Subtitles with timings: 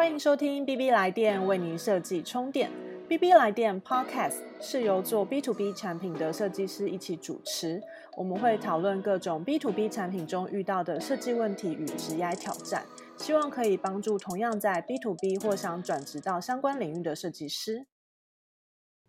[0.00, 2.70] 欢迎收听 B B 来电为您设计充电。
[3.06, 7.82] B B 来电 Podcast 是由做 B to B 产品的设计师一起主持，
[8.16, 12.86] 我们会讨论各种 B to B 产品中遇到的设计问题与职业挑战，
[13.18, 17.84] 希望可以帮助同样在 B to B 或想转职到相关领域的设计师。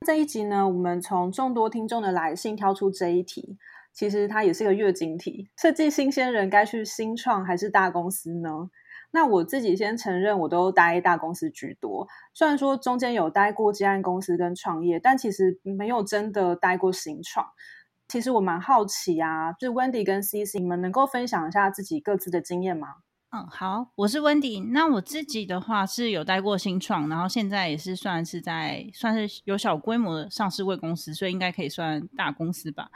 [0.06, 3.58] 这一集呢，我们从众多听众的来信挑出这一题，
[3.94, 8.70] 其实它也是个月经题：设计新鲜人该去新创还是大公司呢？
[9.14, 12.08] 那我自己先承认，我都待大公司居多。
[12.34, 17.46] 虽然说中间有待过接案公司跟创业，但其实没有真的待过新创。
[18.08, 22.88] 其实我蛮好奇啊，就是 Wendy 跟 CC，你们能够分享一下自己各自的经验吗？
[23.32, 24.72] 嗯，好，我是 Wendy。
[24.72, 32.90] 那我自己的话是有待过新创，然后现在也是算是在算是有小规模的上市位公司，所以应该可以算大公司吧。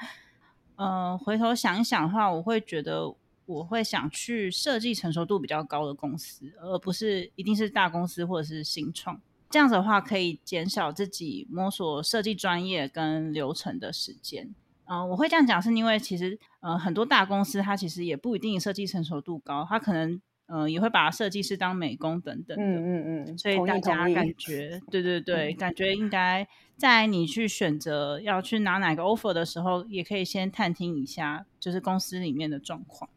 [0.77, 3.16] 呃，回头想一想的话，我会觉得。
[3.45, 9.21] 我会想去设计成熟度比较高的公司，而不是一定是大公司或者是新创。
[9.49, 14.54] 这样子的话，可以减少自己摸索设计专业跟流程的时间。
[14.85, 22.63] 嗯，我会这样讲，是因为其实呃很多大公司它其实也不一定设计成熟度高，它可能呃也会把设计师当美工等等的。
[22.63, 23.38] 嗯嗯嗯。
[23.38, 33.10] 所以大家感觉，对对对，感觉应该在你去选择要去拿哪个 offer 的时候，也可以先探听一下，就是公司里面的状况。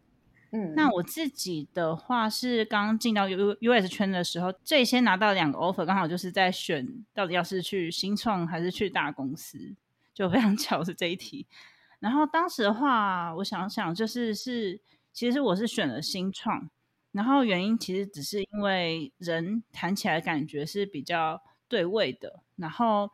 [0.51, 9.75] 嗯，那我自己的话是刚进到 U U S 圈的时候，最先拿到两个 offer，刚好就是在选到底要是去新创还是去大公司，
[10.15, 11.47] 就非常 巧是这一题。
[12.01, 14.81] 然后当时的话，我想想就是是，
[15.13, 16.71] 其实我是选了新创，
[17.13, 23.11] 然后原因其实只是因为人谈起来感觉是比较对味的，然后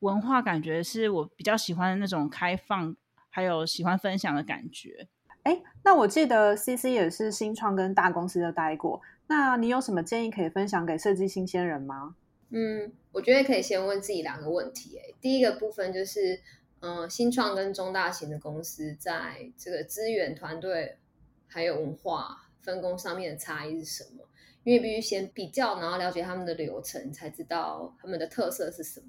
[0.00, 2.96] 文化感觉是我比较喜欢的那种开放，
[3.28, 5.06] 还有喜欢分享的感觉。
[5.42, 12.14] 哎，那我记得 C C 也是新创跟大公司都待过，那你有什么建议可以分享给设计新鲜人吗？
[12.50, 14.98] 嗯，我觉得可以先问自己两个问题。
[14.98, 16.40] 哎，第一个部分就是，
[16.80, 20.98] 嗯，新创跟中大型的公司在这个资源、团队
[21.48, 24.24] 还有文化分工上面的差异是什么？
[24.64, 29.06] 因为必须先比较，然后了解他们的流程，才知道他们的特色是什么。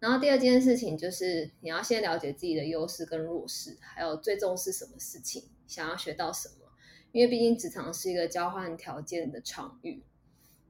[0.00, 5.44] 然后第二件事情就是，你要先了解自己的优势跟弱势，还有最重视什么事情。
[5.66, 6.66] 想要学到什么？
[7.12, 10.02] 因为毕竟职场是一个交换条件的场域。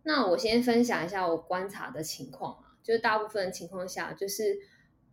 [0.02, 4.58] 那我先分享一下我观察的情况啊，就是大部分情况下，就是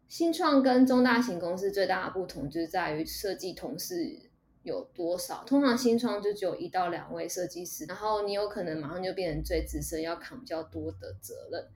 [0.08, 4.20] 新创跟中大型公司最大的不同，就是在于设计同事
[4.64, 5.44] 有多少。
[5.44, 11.68] 通常新创就只有一到两位设计师，然后你有可能马上就变成最资深，要扛比较多的责任，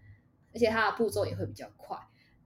[0.53, 1.97] 而且它的步骤也会比较快。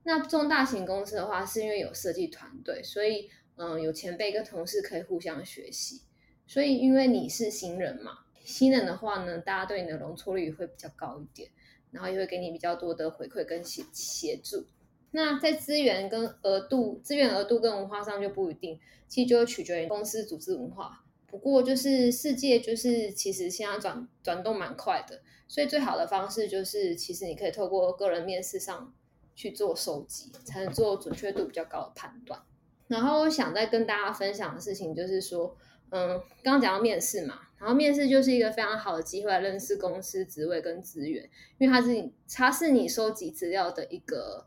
[0.06, 3.28] 那中大型公司的话，是因为有设计团队，所以。
[3.58, 6.02] 嗯，有前辈跟同事可以互相学习，
[6.46, 11.50] 所以因为你是新人嘛，新人的话呢，大家对你的容错率会比较高一点，
[11.90, 14.66] 然后也会给你比较多的回馈跟协协助。
[15.12, 18.78] 那在资源跟额度、资源额度跟文化上就不一定，
[19.08, 21.02] 其实就取决于公司组织文化。
[21.26, 28.92] 不过就是世界就是其实现在转转动蛮快的，所以最好的方式就是其实你可以透过个人面试上
[29.36, 32.42] 去做收集，才能做准确度比较高的判断。
[32.88, 35.56] 然后我想再跟大家分享的事情就是说，
[35.90, 44.46] 嗯，刚刚讲到面试嘛，然后面试就是一个非常好的机会来认识公司职位跟资源，因为它是你它是你收集资料的一个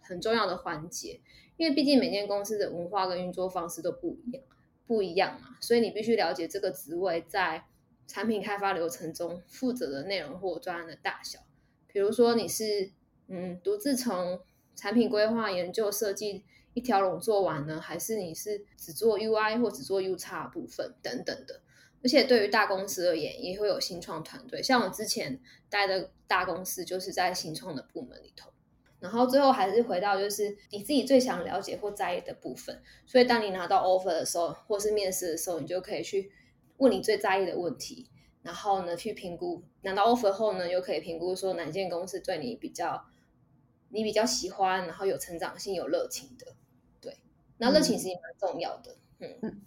[0.00, 1.20] 很重要的环节，
[1.56, 4.42] 因为毕竟每间公司的文化跟运作方式都不一样，
[4.86, 7.64] 不一样嘛，所以你必须了解这个职位在
[8.06, 11.38] 产品开发流程中负责的内容或专案的大小，
[11.86, 12.90] 比如说你是
[13.30, 14.38] 嗯独自从
[14.76, 16.44] 产品规划、研究、设计。
[16.72, 21.60] 一条龙做完呢，还是你是只做 UI 或只做 U 叉部分等等的？
[22.00, 24.62] 而且对于大公司而言，也会有新创团队。
[24.62, 28.52] 像我之前待的大公司，就是在新创的部门里头。
[29.00, 32.80] 然后最后还是回到就是你自己最想了解或在意的部分。
[33.04, 36.30] 所以当你拿到 offer 的时候，或是面试的时候，你就可以去
[36.76, 38.08] 问你最在意的问题，
[38.42, 39.60] 然后呢去评估。
[39.82, 43.04] 拿到 offer 后呢，又可以评估说哪间公司对你比较
[43.90, 46.46] 你比较喜欢，然后有成长性、有热情的。
[47.00, 47.18] 对
[47.58, 49.60] 那热情其实蛮重要的，嗯嗯。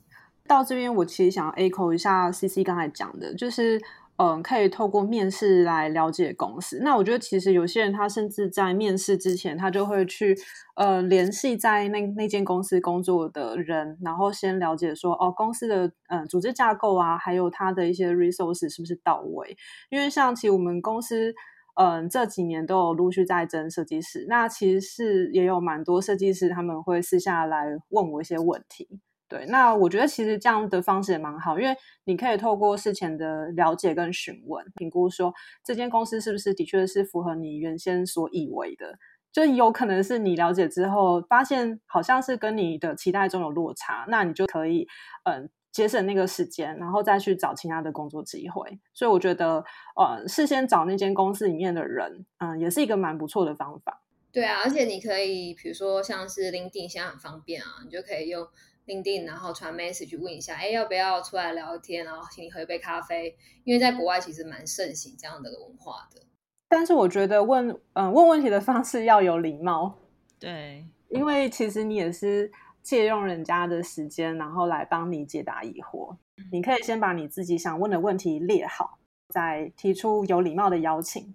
[0.46, 3.81] 到这边，我其实想要 echo 一下 C C 刚才讲的，就是
[4.18, 6.80] 嗯，可以透过面试来了解公司。
[6.81, 10.38] 那我觉得其实有些人他甚至在面试之前，他就会去
[10.76, 19.56] 呃联系在那那间公司工作的人，然后先了解说哦公司的嗯组织架构啊，还有他的一些 resource 是不是到位。
[19.90, 21.34] 因为像其实我们公司。
[21.75, 28.88] 嗯，这几年都有陆续在征设计师，那其实是也有蛮多设计师他们会私下来问我一些问题，
[29.28, 31.75] 对，那我觉得其实这样的方式也蛮好，因为
[32.06, 35.34] 你可以透过事前的了解跟询问，评估说
[35.64, 39.00] 这间公司是不是的确是符合你原先所以为的。
[39.31, 44.88] 就有可能是你了解之后，发现好像是跟你的期待中有落差，那你就可以
[45.24, 48.80] 嗯节省那个时间，然后再去找其他的工作机会。
[48.94, 49.66] 所以我觉得
[49.98, 54.02] 呃事先找那间公司里面的人，嗯，也是一个蛮不错的方法。
[54.31, 58.48] 对啊，而且你可以比如说像是 LinkedIn 现在很方便啊，你就可以用
[58.86, 63.36] LinkedIn 然后传 message 问一下，哎，要不要出来聊天，然后请你喝一杯咖啡。
[63.64, 66.22] 因为在国外其实蛮盛行这样的文化的。
[66.68, 70.00] 但是我觉得问嗯问问题的方式要有礼貌，
[70.40, 72.52] 对，因为其实你也是
[72.83, 76.15] 借用人家的时间，然后来帮你解答疑惑。
[76.51, 79.00] 你可以先把你自己想问的问题列好，
[79.30, 81.33] 再提出有礼貌的邀请。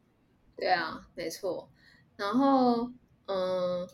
[0.54, 1.68] 对啊，没错。
[2.16, 2.90] 然后
[3.26, 3.88] 嗯，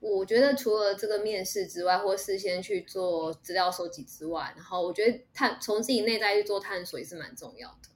[0.00, 7.88] 我觉得除了这个面试之外，或事先去做资料收集之外，然后我觉得探从自己内在去做探索也是蛮重要的。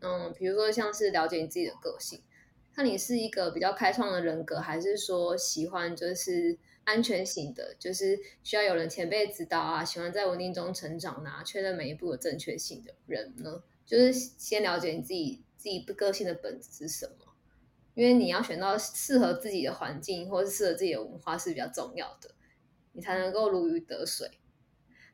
[0.00, 2.22] 嗯，比如说像是了解你自己的个性。
[2.74, 6.56] 看你是一个比较开创的人格，还是说喜欢就是
[6.88, 13.62] 安全型的，就是需要有人前辈指导啊，喜欢在稳定中成长啊，确认每一步的正确性的人呢？
[13.84, 17.34] 就是先了解你自己自己个性的本质是什么，
[17.94, 22.30] 因为你要选到适合自己的环境，或是适合自己的文化是比较重要的，
[22.92, 24.30] 你才能够如鱼得水。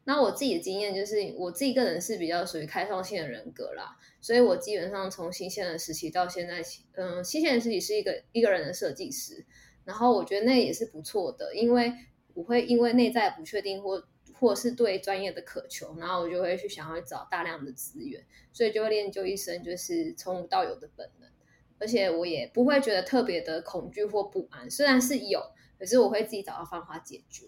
[0.05, 6.63] 那我自己的经验就是，我自己个人是比较属于开创性的人格啦，所以我基本上从新鲜的时期到现在，
[6.93, 9.47] 嗯，新鲜的时期是一个一个人的设计师，
[9.85, 11.93] 然后我觉得那也是不错的，因为
[12.35, 14.03] 我会因为内在不确定或
[14.33, 21.29] 或是对专业的渴求，然后我就会去想要找大量的资源，所以就会练就一身就是从无到有的本能，
[21.79, 25.41] 而且我也不会觉得特别的恐惧或不安，虽然是有，
[25.79, 27.47] 可是我会自己找到方法解决，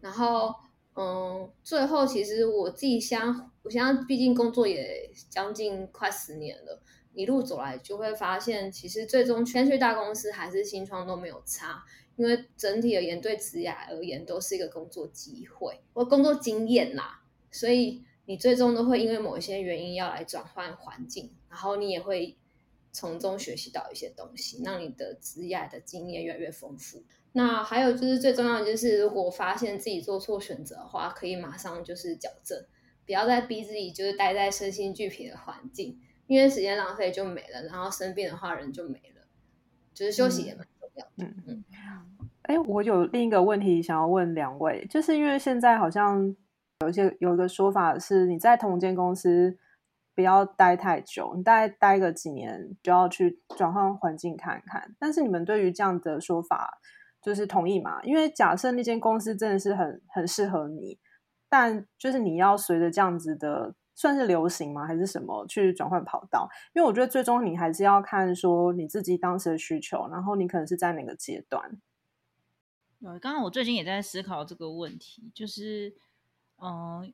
[0.00, 0.54] 然后。
[0.94, 6.82] 嗯，最后其实我自己想，我现在毕竟工作也将近快十年了，
[7.14, 11.84] 一路走来就会发现，其实最终先去大公司还是新创都没有差，
[12.16, 22.36] 因为整体而言对职涯而言都是一个工作机会或工作经验啦，所以你最终都会因为某一些原因要来转换环境，然后你也会
[22.92, 27.02] 从中学习到一些东西，让你的职涯的经验越来越丰富。
[27.32, 32.62] 那还有就是最重要的就是，如果发现自己做错选择的话，可以马上就是矫正，
[33.06, 35.98] 不要再逼自己就是待在身心俱疲的环境，
[36.32, 39.22] 因为时间浪费就没了，然后生病的话人就没了，
[39.92, 41.06] 就是休息也蛮重要。
[41.18, 41.64] 嗯嗯。
[42.44, 46.34] 哎，我有另一个问题想要问两位，就是因为现在好像
[46.80, 49.58] 有一些有一个说法是，你在同间公司
[50.14, 54.94] 不要待太久，你大概待个几年就要去转换环境看看。
[54.98, 56.78] 但是你们对于这样的说法？
[57.20, 58.02] 就是同意嘛？
[58.02, 60.98] 因为假设那间公司真的是很很适合你，
[61.48, 64.86] 但就是你要随着这样子的算是流行吗？
[64.86, 66.48] 还是什么去转换跑道？
[66.74, 71.80] 因为我觉得最终你还是要看说你自己当时的需求，然后你可能是在哪个阶段。
[73.00, 75.94] 对，刚刚我最近也在思考这个问题，就是
[76.56, 77.12] 嗯，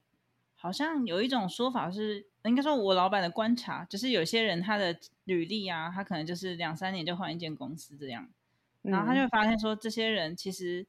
[0.54, 8.28] 好像有一种说法是，应该说我老板的观察，就是有些人他的履历啊，他可能就是两三年就换一间公司这样。
[8.82, 10.86] 然后他就会发现说，这些人其实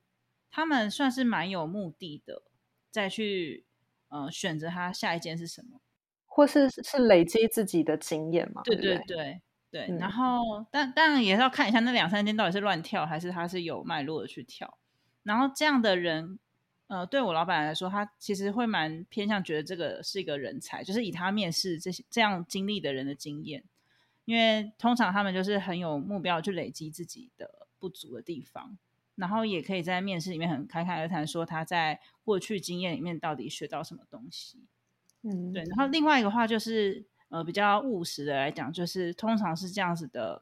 [0.52, 2.44] 他们算是蛮有目的的，
[2.92, 3.66] 再去
[4.10, 5.80] 呃选择他下一件是什么，
[6.26, 8.62] 或是是累积自己的经验嘛？
[8.64, 9.88] 对对对对。
[9.98, 14.78] 然后，但当然也是要看一下那两三间到底是乱跳，还是他是有脉络的去跳。
[15.24, 16.38] 然后这样的人，
[16.88, 23.64] 呃，对我老板来说，他其实会蛮偏向觉得这个是一个人才，就是以他面试这些这样经历的人的经验，
[24.26, 27.68] 因为通常他们就是很有目标去累积自己的。
[27.82, 28.78] 不足的地方，
[29.20, 34.64] 然后也可以在面试里面很侃侃而谈，说他在过去经验里面到底学到什么东西。
[35.24, 35.62] 嗯，对。
[35.66, 40.42] 然后另外一个话就是，呃，比较务实的来讲，就是通常是这样子的，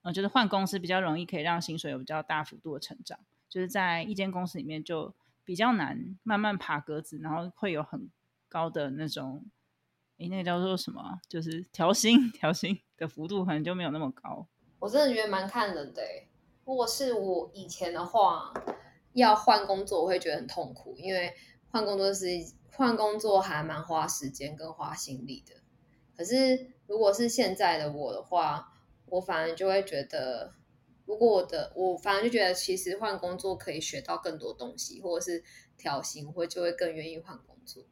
[0.00, 8.08] 呃，就是换公司比较容易可以让薪水有比较大幅度的成长，就是在一间公司里面就比较难慢慢爬格子，然后会有很
[8.48, 9.44] 高的那种，
[10.16, 11.20] 诶，那个叫做什么？
[11.28, 14.46] 就是调薪，调薪的幅度可能就没有那么高。
[14.78, 16.02] 我真的觉得蛮看人的。
[16.68, 18.52] 如果是我以前的话，
[19.14, 21.32] 要换工作，我会觉得很痛苦，因为
[21.70, 22.26] 换工作是
[22.72, 25.54] 换工作还蛮花时间跟花心力的。
[26.14, 28.70] 可是如果是现在的我的话，
[29.06, 30.52] 我反而就会觉得，
[31.06, 35.42] 如果我的我反而就觉得，其实换工作可以学到更多东西，或者是
[35.78, 37.82] 调薪，会就会更愿意换工作。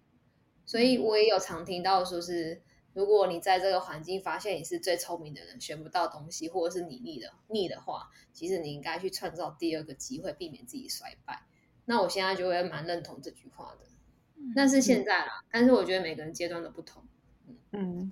[0.66, 2.60] 所以我也有常听到说是。
[2.96, 11.42] 如果你在这个环境发现你是最聪明的人，学不到东西，或者是你腻的腻的话，其实你应该去创造第二个机会，避免自己衰败。
[11.84, 13.86] 那我现在就会蛮认同这句话的。
[14.54, 17.02] 那是现在啦，但是我觉得每个人阶段都不同。
[17.72, 18.10] 嗯，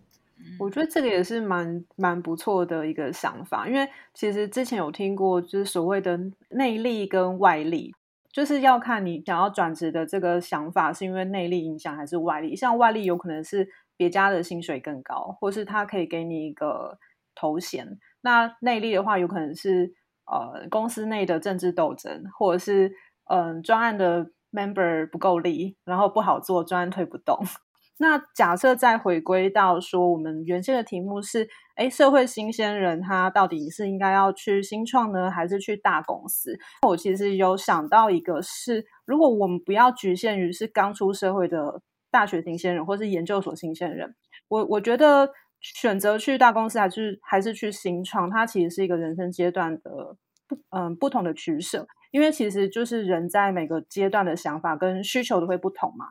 [0.59, 7.95] 我觉得这个也是蛮蛮不错的一个想法，因为其实之前有听过，就是所谓的内力跟外力，
[8.31, 12.55] 就是要看你想要转职的这个想法是因为内力影响还是外力。
[12.55, 16.99] 像外力有可能是别家的薪水更高，或是他可以给你一个
[17.35, 17.87] 头衔；
[18.23, 19.93] 那内力的话，有可能是
[20.27, 22.93] 呃公司内的政治斗争，或者是
[23.31, 27.39] 嗯专案的 member 不够力，然后不好做，专案推不动。
[27.99, 36.59] 那假设再回归到说，我们原先的题目是：哎，社会新鲜人他到底是应该要去新创呢，还是去大公司？
[36.89, 41.83] 我其实有想到一个，是如果我们不要局限于是刚出社会的
[42.15, 44.15] 大学新鲜人，或是研究所新鲜人，
[44.47, 45.29] 我我觉得
[45.61, 50.17] 选择去大公司还是还是去新创，它其实是一个人生阶段的
[50.47, 56.07] 不嗯不同的取舍，因为其实就是人在每个阶段的想法跟需求都会不同嘛。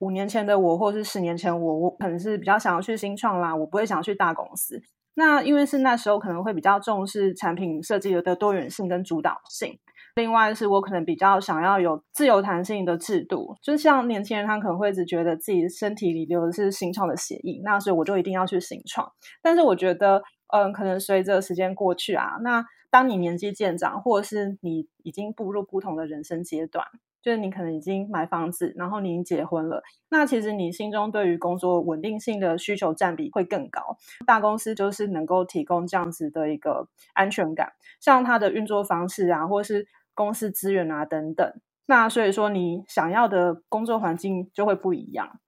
[0.00, 4.82] 五年前的我，或是十年前我，我可能是比较想要去新创啦，我不会想要去大公司。
[5.14, 9.78] 那因为是那时候可能会比较重视产品设计的多元性跟主导性。
[10.16, 19.12] 另外是我可能比较想要有自由弹性的制度，就像年轻人他可能会只觉得自己身体里流的是新创的血液，那所以我就一定要去新创。
[19.42, 20.22] 但是我觉得，
[20.54, 26.84] 嗯，可能随着时间过去啊，那当你年纪渐长，或者是你已经步入不同的人生阶段。
[27.22, 33.96] 就是你可能已经买房子，然后你已经结婚了，那其实你心中对于工作稳定性的需求占比会更高。
[34.24, 41.54] 大公司就是能够提供这样子的一个安全感，像它的运作方式啊，或是公司资源啊等等。
[41.86, 45.38] 那所以说，你想要的工作环境就会不一样。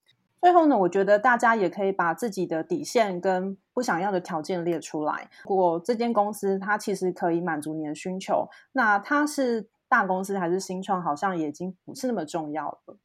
[0.41, 5.29] 最后呢，我觉得大家也可以把自己的底线跟不想要的条件列出来。
[5.49, 9.69] 如果这间公司它其实可以满足你的需求，那它是。
[9.91, 12.99] 大公司还是新创，好像已经不是那么重要了。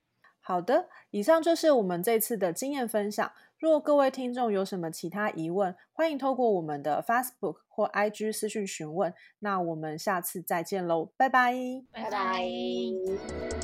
[0.45, 3.31] 好的，以上就是我们这次的经验分享。
[3.57, 9.13] 如果各位听众有什么其他疑问，欢迎透过我们的 Facebook 或 IG 私讯询问。
[9.39, 11.55] 那我们下次再见喽，拜拜，
[11.93, 13.62] 拜拜。